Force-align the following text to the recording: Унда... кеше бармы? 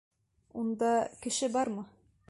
Унда... 0.61 0.95
кеше 1.27 1.51
бармы? 1.59 1.89